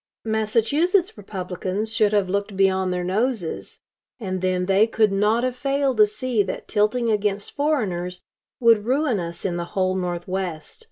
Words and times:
Massachusetts 0.25 1.15
Republicans 1.15 1.93
should 1.93 2.11
have 2.11 2.27
looked 2.27 2.57
beyond 2.57 2.91
their 2.91 3.03
noses, 3.03 3.81
and 4.19 4.41
then 4.41 4.65
they 4.65 4.87
could 4.87 5.11
not 5.11 5.43
have 5.43 5.55
failed 5.55 5.97
to 5.97 6.07
see 6.07 6.41
that 6.41 6.67
tilting 6.67 7.11
against 7.11 7.51
foreigners 7.51 8.23
would 8.59 8.85
ruin 8.85 9.19
us 9.19 9.45
in 9.45 9.57
the 9.57 9.65
whole 9.77 9.93
Northwest. 9.93 10.79